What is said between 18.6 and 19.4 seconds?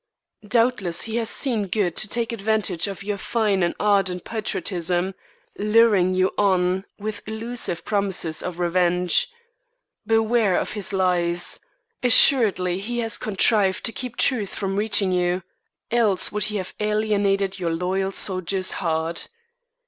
heart.